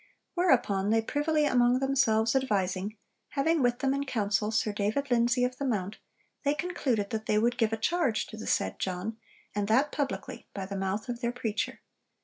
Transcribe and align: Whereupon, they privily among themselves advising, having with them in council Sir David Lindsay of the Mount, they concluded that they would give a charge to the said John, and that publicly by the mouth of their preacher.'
Whereupon, 0.33 0.89
they 0.89 1.03
privily 1.03 1.45
among 1.45 1.77
themselves 1.77 2.35
advising, 2.35 2.97
having 3.37 3.61
with 3.61 3.77
them 3.77 3.93
in 3.93 4.05
council 4.05 4.49
Sir 4.49 4.73
David 4.73 5.11
Lindsay 5.11 5.43
of 5.43 5.57
the 5.59 5.63
Mount, 5.63 5.99
they 6.41 6.55
concluded 6.55 7.11
that 7.11 7.27
they 7.27 7.37
would 7.37 7.55
give 7.55 7.71
a 7.71 7.77
charge 7.77 8.25
to 8.25 8.35
the 8.37 8.47
said 8.47 8.79
John, 8.79 9.17
and 9.53 9.67
that 9.67 9.91
publicly 9.91 10.47
by 10.55 10.65
the 10.65 10.75
mouth 10.75 11.07
of 11.07 11.21
their 11.21 11.31
preacher.' 11.31 11.81